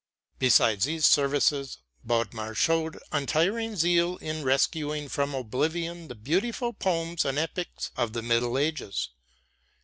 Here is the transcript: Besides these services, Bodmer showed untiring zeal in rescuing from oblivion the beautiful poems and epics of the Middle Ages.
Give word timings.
Besides 0.39 0.85
these 0.85 1.05
services, 1.05 1.77
Bodmer 2.03 2.55
showed 2.55 2.97
untiring 3.11 3.75
zeal 3.75 4.17
in 4.17 4.43
rescuing 4.43 5.07
from 5.09 5.35
oblivion 5.35 6.07
the 6.07 6.15
beautiful 6.15 6.73
poems 6.73 7.23
and 7.23 7.37
epics 7.37 7.91
of 7.95 8.13
the 8.13 8.23
Middle 8.23 8.57
Ages. 8.57 9.09